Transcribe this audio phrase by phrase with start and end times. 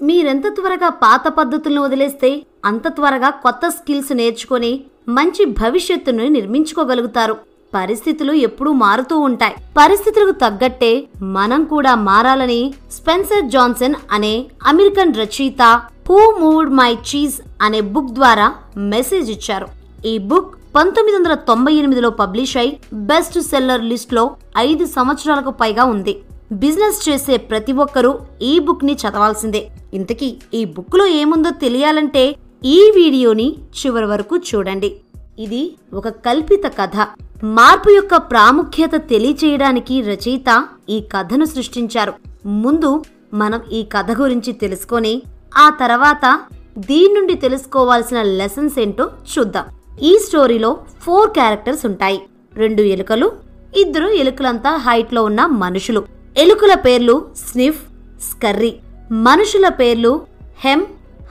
[0.00, 2.28] మీరెంత త్వరగా పాత పద్ధతులను వదిలేస్తే
[2.64, 4.72] అంత త్వరగా కొత్త స్కిల్స్ నేర్చుకొని
[5.08, 7.34] మంచి భవిష్యత్తును నిర్మించుకోగలుగుతారు.
[7.74, 9.54] పరిస్థితులు ఎప్పుడూ మారుతూ ఉంటాయి.
[9.76, 10.92] పరిస్థితులకు తగ్గట్టే
[11.22, 12.60] మనం కూడా మారాలని
[12.96, 14.34] స్పెన్సర్ జాన్సన్ అనే
[14.66, 15.62] అమెరికన్ రచయిత
[16.10, 18.46] హూ మూడ్ మై చీజ్ అనే బుక్ ద్వారా
[18.76, 19.68] మెసేజ్ ఇచ్చారు.
[20.06, 22.70] ఈ బుక్ పంతొమ్మిది వందల తొంభై ఎనిమిదిలో పబ్లిష్ అయి
[23.10, 24.24] బెస్ట్ సెల్లర్ లిస్ట్లో
[24.58, 26.14] ఐదు సంవత్సరాలకు పైగా ఉంది.
[26.52, 29.70] బిజినెస్ చేసే ప్రతి ఒక్కరూ ఈ బుక్ని చదవాల్సిందే.
[29.94, 34.96] ఇంతకీ ఈ బుక్లో ఏముందో తెలియాలంటే ఈ వీడియోని చివరి వరకు చూడండి.
[35.38, 37.06] ఇది ఒక కల్పిత కథ.
[37.44, 42.12] మార్పు యొక్క ప్రాముఖ్యత తెలియచేయడానికి రచయిత ఈ కథను సృష్టించారు.
[42.46, 43.04] ముందు
[43.34, 45.22] మనం ఈ కథ గురించి తెలుసుకొని
[45.56, 46.40] ఆ తర్వాత
[46.78, 49.64] దీని నుండి తెలుసుకోవాల్సిన లెసన్స్ ఏంటో చూద్దాం.
[50.02, 52.20] ఈ స్టోరీలో ఫోర్ క్యారెక్టర్స్ ఉంటాయి.
[52.54, 53.32] రెండు ఎలుకలు
[53.76, 56.17] ఇద్దరు ఎలుకలంతా హైట్లో ఉన్న మనుషులు.
[56.38, 57.82] ఎలుకల పేర్లు స్నిఫ్
[58.22, 58.74] స్కర్రీ.
[59.12, 60.26] మనుషుల పేర్లు
[60.64, 60.84] హెమ్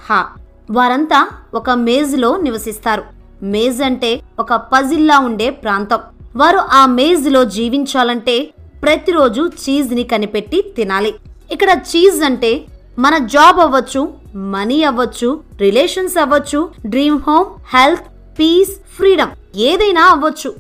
[0.10, 0.28] హా.
[0.72, 3.04] వారంతా ఒక మేజ్లో నివసిస్తారు.
[3.44, 6.00] మేజ్ అంటే ఒక పజిల్లా ఉండే ప్రాంతం.
[6.36, 11.16] వారు ఆ మేజ్లో జీవించాలంటే ప్రతిరోజు చీజ్ని కనిపెట్టి తినాలి.
[11.52, 12.66] ఇక్కడ చీజ్ అంటే
[13.00, 18.04] మన జాబ్ అవ్వచ్చు మనీ అవ్వచ్చు రిలేషన్స్ అవ్వచ్చు dream home health
[18.40, 20.56] peace freedom ఏదైనా అవ్వచ్చు.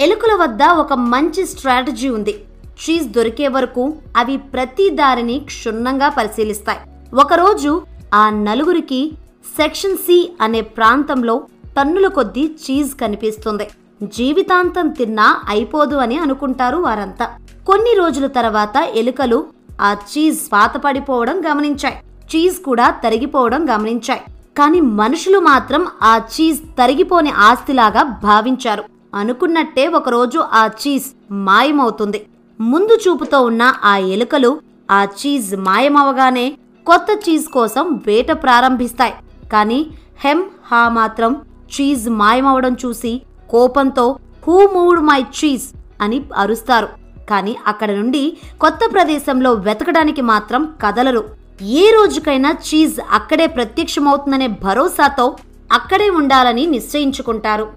[0.00, 2.40] ఎలుకల వద్ద ఒక మంచి స్ట్రాటజీ ఉంది.
[2.78, 6.78] చీజ్ దొరికే వరకు అవి ప్రతి దారిని క్షుణ్ణంగా పరిశీలిస్తాయి.
[7.14, 7.82] ఒకరోజు
[8.14, 9.12] ఆ నలుగురికి
[9.56, 11.42] సెక్షన్ సి అనే ప్రాంతంలో
[11.76, 13.68] టన్నుల కొద్దీ చీజ్ కనిపిస్తుంది.
[14.02, 17.26] జీవితాంతం తిన్నా అయిపోదు అని అనుకుంటారు వారంతా.
[17.66, 19.46] కొన్ని రోజుల తర్వాత ఎలుకలు
[19.80, 21.96] ఆ చీజ్ పాతపడిపోవడం గమనించాయి.
[22.30, 24.20] చీజ్ కూడా తరిగిపోవడం గమనించాయి.
[24.58, 28.84] కానీ మనుషులు మాత్రం ఆ చీజ్ తరిగిపోని ఆస్తిలాగా భావించారు.
[29.14, 32.26] అనుకున్నట్టే ఒకరోజు ఆ చీజ్ మాయమవుతుంది.
[32.60, 39.12] ముందు చూపుతో ఉన్న ఆ ఎలుకలు ఆ చీజ్ మాయమవగానే కొత్త చీజ్ కోసం వేట ప్రారంభిస్తాయి.
[39.52, 39.86] కానీ
[40.24, 41.36] హెమ్ హా మాత్రం
[41.74, 45.66] చీజ్ మాయమవడం చూసి కోపంతో హూ మూడ్ మై చీజ్
[46.00, 46.88] అని అరుస్తారు.
[47.30, 51.24] కానీ అక్కడ నుండి కొత్త ప్రదేశంలో వెతకడానికి మాత్రం కదలరు.
[51.62, 55.36] ఏ రోజుకైనా చీజ్ అక్కడే ప్రత్యక్షమవుతుందనే భరోసాతో
[55.72, 57.68] అక్కడే ఉండాలని నిశ్చయించుకుంటారు.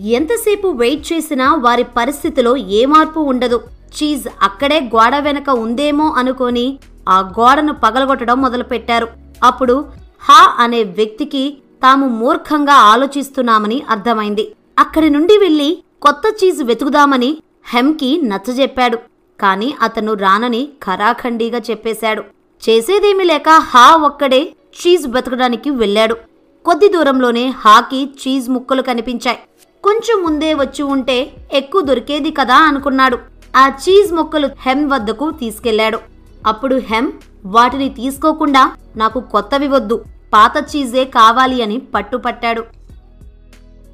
[0.00, 3.60] ఎంతసేపు వెయిట్ చేసినా వారి పరిస్థితిలో ఏ మార్పు ఉండదు.
[3.96, 9.08] చీజ్ అక్కడే గోడ వెనక ఉందేమో అనుకొని ఆ గోడను పగలగొట్టడం మొదలుపెట్టారు.
[9.44, 9.76] అప్పుడు
[10.20, 14.44] హా అనే వ్యక్తికి తాము మూర్ఖంగా ఆలోచిస్తున్నామని అర్థమైంది.
[14.78, 15.70] అక్కడి నుండి వెళ్ళి
[16.02, 17.30] కొత్త చీజ్ వెతుకుదామని
[17.72, 18.98] హెమ్కి నచ్చజెప్పాడు.
[19.40, 22.22] కాని అతను రానని ఖరాఖండీగా చెప్పేశాడు.
[22.62, 24.42] చేసేదేమీ లేక హా ఒక్కడే
[24.80, 26.16] చీజ్ వెతకడానికి వెళ్ళాడు.
[26.64, 29.38] కొద్ది దూరంలోనే హాకి చీజ్ ముక్కలు కనిపించాయి.
[29.84, 31.16] కొంచెం ముందే వచ్చి ఉంటే
[31.52, 33.31] ఎక్కువ దొరికేది కదా అనుకున్నాడు.
[33.56, 35.98] ఆ చీజ్ ముక్కలు హెమ్ వద్దకు తీసుకెళ్ళాడు.
[36.46, 37.12] అప్పుడు హెమ్
[37.44, 40.04] వాటిని తీసుకోకుండా నాకు కొత్తవి వద్దు.
[40.32, 42.64] పాత చీజే కావాలి అని పట్టుపట్టాడు.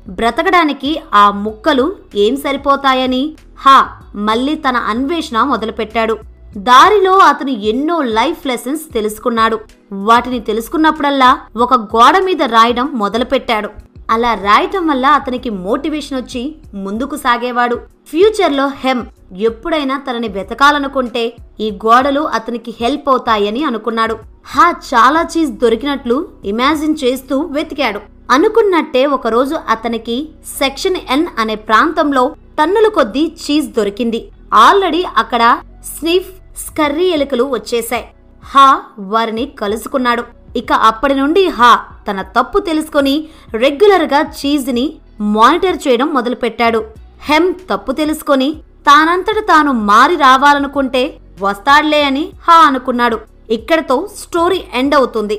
[0.09, 3.35] బ్రతకడానికి ఆ ముక్కలు ఏం సరిపోతాయని?
[3.59, 6.19] హా మళ్ళీ తన అన్వేషణ మొదలుపెట్టాడు.
[6.57, 9.61] దారిలో అతను ఎన్నో లైఫ్ లెసన్స్ తెలుసుకున్నాడు.
[9.93, 13.71] వాటిని తెలుసుకున్నప్పుడల్లా ఒక గోడ మీద రాయడం మొదలుపెట్టాడు.
[14.11, 17.81] అలా రాయటం వల్ల అతనికి మోటివేషన్ వచ్చి ముందుకు సాగేవాడు.
[18.09, 19.03] ఫ్యూచర్లో హెమ్
[19.37, 24.19] ఎప్పుడైనా తనని వెతకాలనుకుంటే ఈ గోడలు అతనికి హెల్ప్ అవుతాయని అనుకున్నాడు.
[24.47, 28.01] హా చాలా చీజ్ దొరికినట్లు ఇమాజిన్ చేస్తూ వెతికాడు.
[28.31, 34.31] అనుకున్నట్టే ఒకరోజు అతనికి సెక్షన్ ఎన్ అనే ప్రాంతంలో టన్నుల కొద్దీ చీజ్ దొరికింది.
[34.55, 35.59] ఆల్రెడీ అక్కడ
[35.99, 38.05] స్నిఫ్ స్కర్రీ ఎలుకలు వచ్చేశాయి.
[38.45, 40.38] హా వారిని కలుసుకున్నాడు.
[40.57, 41.71] ఇక అప్పటి నుండి హా
[42.09, 44.87] తన తప్పు తెలుసుకొని రెగ్యులర్గా చీజ్ని
[45.21, 46.81] మానిటర్ చేయడం మొదలుపెట్టాడు.
[47.29, 48.49] హెమ్ తప్పు తెలుసుకొని
[48.87, 53.19] తానంతట తాను మారి రావాలనుకుంటే వస్తాడులే అని హా అనుకున్నాడు.
[53.51, 55.37] ఇక్కడతో స్టోరీ ఎండ్ అవుతుంది.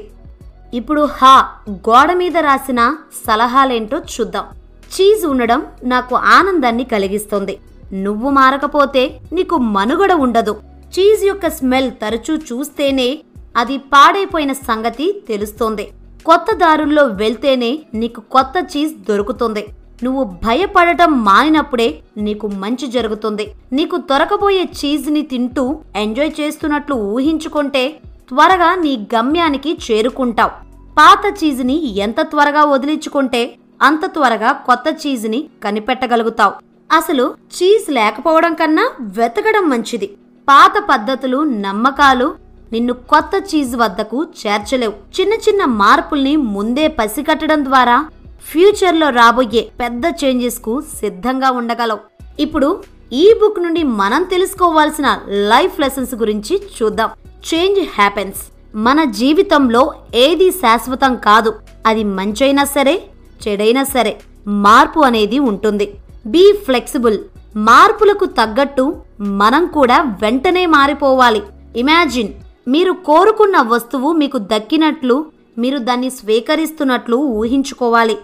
[0.74, 1.34] ఇప్పుడు హా
[1.72, 2.96] గోడ మీద రాసిన
[3.28, 4.46] సలహాలేంటో చూద్దాం.
[4.94, 7.56] చీజ్ ఉండడం నాకు ఆనందాన్ని కలిగిస్తుంది.
[7.94, 10.54] నువ్వు మారకపోతే నీకు మనుగడ ఉండదు.
[10.94, 13.20] చీజ్ యొక్క స్మెల్ తరచూ చూస్తేనే
[13.60, 15.86] అది పాడైపోయిన సంగతి తెలుస్తోంది.
[16.26, 19.64] కొత్త దారుల్లో వెళ్తేనే నీకు కొత్త చీజ్ దొరుకుతుంది.
[20.04, 23.46] నువ్వు భయపడటం మానినప్పుడే నీకు మంచి జరుగుతుంది.
[23.74, 25.66] నీకు దొరకబోయే చీజ్ని తింటూ
[25.96, 27.84] ఎంజాయ్ చేస్తున్నట్లు ఊహించుకుంటే
[28.30, 30.54] త్వరగా నీ గమ్యానికి చేరుకుంటావు.
[30.98, 33.42] పాత చీజ్ని ఎంత త్వరగా వదిలించుకుంటే
[33.82, 36.54] అంత త్వరగా కొత్త చీజ్ని కనిపెట్టగలుగుతావు.
[36.92, 38.86] అసలు చీజ్ లేకపోవడం కన్నా
[39.18, 40.08] వెతకడం మంచిది.
[40.48, 42.28] పాత పద్ధతులు నమ్మకాలు
[42.74, 45.22] నిన్ను కొత్త చీజ్ వద్దకు చేర్చలేవు.
[45.22, 48.10] చిన్న చిన్న మార్పుల్ని ముందే పసిగట్టడం ద్వారా
[48.52, 52.00] ఫ్యూచర్లో రాబోయే పెద్ద చేంజెస్కు సిద్ధంగా ఉండగలవు.
[52.40, 52.84] ఇప్పుడు
[53.14, 57.10] ఈ బుక్ నుండి మనం తెలుసుకోవాల్సిన లైఫ్ లెసన్స్ గురించి చూద్దాం.
[57.54, 58.40] Change happens.
[58.76, 61.54] మన జీవితంలో ఏది శాశ్వతం కాదు.
[61.86, 63.04] అది మంచైనా సరే
[63.48, 65.96] చెడైనా సరే మార్పు అనేది ఉంటుంది.
[66.26, 67.20] Be flexible.
[67.56, 71.42] మార్పులకు తగ్గట్టు మనం కూడా వెంటనే మారిపోవాలి.
[71.76, 72.30] ఇమాజిన్.
[72.74, 75.16] మీరు కోరుకున్న వస్తువు మీకు దక్కినట్లు
[75.62, 78.16] మీరు దాన్ని స్వీకరిస్తున్నట్లు ఊహించుకోవాలి.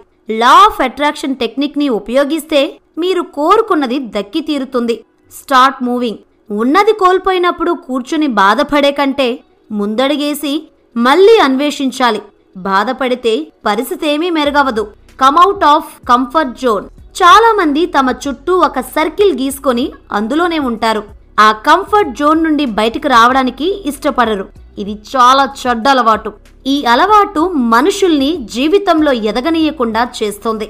[0.42, 2.62] లా ఆఫ్ అట్రాక్షన్ టెక్నిక్ని ఉపయోగిస్తే
[3.04, 4.96] మీరు కోరుకున్నది దక్కి తీరుతుంది.
[5.32, 6.22] స్టార్ట్ మూవింగ్
[6.62, 9.30] ఉన్నది కోల్పోయినప్పుడు కూర్చుని బాధపడే కంటే
[9.72, 10.54] ముందడిగేసి
[10.96, 12.22] మళ్ళీ అన్వేషించాలి.
[12.70, 13.34] బాధపడితే
[13.66, 14.84] పరిస్థితి ఏమీ మెరుగవదు.
[15.24, 16.86] Come out of comfort zone
[17.22, 19.86] చాలామంది తమ చుట్టూ ఒక సర్కిల్ గీసుకొని
[20.18, 21.04] అందులోనే ఉంటారు.
[21.40, 24.50] ఆ కంఫర్ట్ జోన్ నుండి బయటకు రావడానికి ఇష్టపడరు.
[24.78, 26.34] ఇది చాలా చెడ్డ అలవాటు.
[26.68, 30.70] ఈ అలవాటు మనుషుల్ని జీవితంలో ఎదగనీయకుండా చేస్తుంది.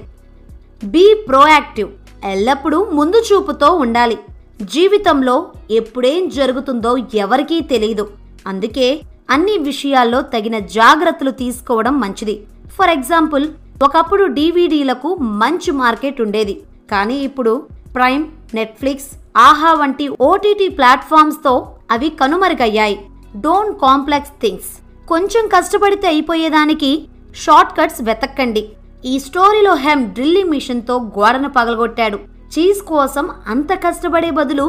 [0.83, 1.89] Be proactive.
[2.25, 4.17] ఎల్లప్పుడూ ముందు చూపుతో ఉండాలి.
[4.62, 8.09] జీవితంలో ఎప్పుడేం జరుగుతుందో ఎవరికీ తెలియదు
[8.47, 12.44] అందుకే అన్ని విషయాల్లో తగిన జాగ్రత్తలు తీసుకోవడం మంచిది.
[12.79, 13.50] ఫర్ ఎగ్జాంపుల్
[13.83, 16.61] ఒకప్పుడు డీవీడీలకు మంచి మార్కెట్ ఉండేది.
[16.91, 17.63] కానీ ఇప్పుడు
[17.95, 18.24] ప్రైమ్
[18.57, 19.09] నెట్ఫ్లిక్స్
[19.47, 21.53] ఆహా వంటి ఓటీటీ ప్లాట్ఫామ్స్తో
[21.94, 22.97] అవి కనుమరుగయ్యాయి.
[23.45, 24.71] డోంట్ కాంప్లెక్స్ థింగ్స్
[25.12, 26.92] కొంచెం కష్టపడితే అయిపోయేదానికి
[27.44, 28.63] షార్ట్ కట్స్ వెతక్కండి.
[29.12, 32.19] ఈ స్టోరీలో హెమ్ డ్రిల్లింగ్ మిషన్తో గోడను పగలగొట్టాడు.
[32.53, 34.65] చీజ్ కోసం అంత కష్టపడే బదులు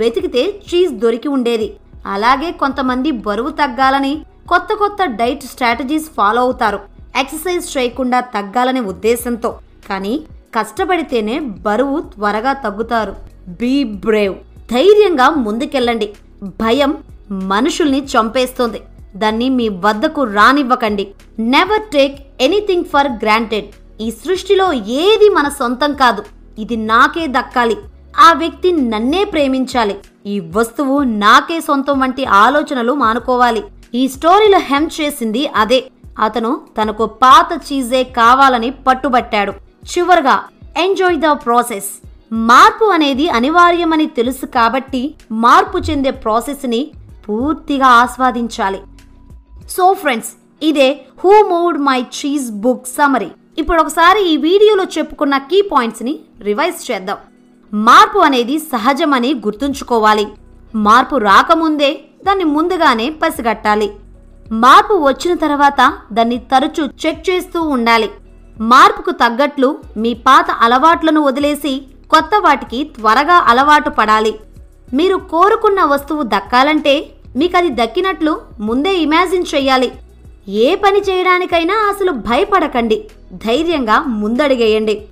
[0.00, 1.68] వెతికితే చీజ్ దొరికి ఉండేది.
[2.14, 4.14] అలాగే కొంతమంది బరువు తగ్గాలని
[4.52, 6.80] కొత్త కొత్త డైట్ స్ట్రాటజీస్ ఫాలో అవుతారు.
[7.20, 9.50] ఎక్సర్సైజ్ చేయకుండా తగ్గాలనే ఉద్దేశంతో.
[9.90, 10.14] కానీ
[10.54, 13.16] కష్టపడితేనే బరువు త్వరగా తగ్గుతారు.
[13.48, 14.34] Be brave.
[14.72, 16.12] ధైర్యంగా ముందుకెళ్ళండి.
[16.42, 16.98] భయం
[17.30, 18.82] మనుషుల్ని చంపేస్తుంది.
[19.16, 21.08] దాన్ని మీ వద్దకు రానివ్వకండి.
[21.38, 23.66] Never take anything for granted
[24.00, 26.24] ఈ సృష్టిలో ఏది మన సొంతం కాదు.
[26.58, 27.76] ఇది నాకే దక్కాలి.
[28.20, 29.96] ఆ వ్యక్తి నన్నే ప్రేమించాలి.
[30.26, 33.64] ఈ వస్తువు నాకే సొంతం వంటి ఆలోచనలు మానుకోవాలి.
[33.94, 35.84] ఈ స్టోరీలో హెమ్ చేసింది అదే.
[36.18, 39.52] అతను తనకు పాత చీజే కావాలని పట్టుబట్టాడు.
[39.92, 40.36] చివరగా
[40.84, 41.90] ఎంజాయ్ ద ప్రాసెస్
[42.50, 45.02] మార్పు అనేది అనివార్యమని తెలుసు కాబట్టి
[45.44, 46.80] మార్పు చెందే ప్రాసెస్ని
[47.24, 48.80] పూర్తిగా ఆస్వాదించాలి.
[49.76, 50.32] సో ఫ్రెండ్స్
[50.68, 50.88] ఇదే
[51.22, 53.30] who moved my cheese book summary
[53.60, 56.14] ఇప్పుడు ఒకసారి ఈ వీడియోలో చెప్పుకున్న కీ పాయింట్స్ని
[56.48, 57.18] రివైజ్ చేద్దాం.
[57.72, 60.26] మార్పు అనేది సహజమని గుర్తుంచుకోవాలి.
[60.88, 61.90] మార్పు రాకముందే
[62.26, 63.88] దాన్ని ముందుగానే పసిగట్టాలి.
[64.64, 65.80] మార్పు వచ్చిన తర్వాత
[66.16, 68.08] దాన్ని తరచూ చెక్ చేస్తూ ఉండాలి.
[68.60, 74.34] మార్పుకు తగ్గట్లు మీ పాత అలవాట్లను వదిలేసి కొత్త వాటికి త్వరగా అలవాటు పడాలి.
[74.94, 79.92] మీరు కోరుకున్న వస్తువు దక్కాలంటే మీకు అది దక్కినట్లు ముందే ఇమాజిన్ చెయ్యాలి.
[80.48, 83.08] ఏ పని చేయడానికైనా అసలు భయపడకండి.
[83.32, 85.02] ధైర్యంగా ముందడిగేయండి.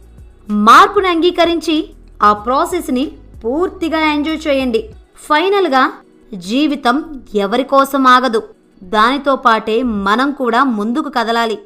[0.51, 1.91] మార్పును అంగీకరించి
[2.23, 3.13] ఆ ప్రాసెస్ని
[3.45, 4.91] పూర్తిగా ఎంజాయ్ చేయండి.
[5.17, 5.93] ఫైనల్గా
[6.35, 8.43] జీవితం ఎవరి కోసం ఆగదు.
[8.83, 11.59] దానితో పాటే మనం కూడా ముందుకు కదలాలి.